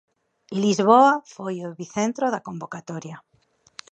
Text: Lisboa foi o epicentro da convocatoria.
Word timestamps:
Lisboa 0.63 1.11
foi 1.33 1.55
o 1.59 1.71
epicentro 1.75 2.25
da 2.33 2.43
convocatoria. 2.47 3.17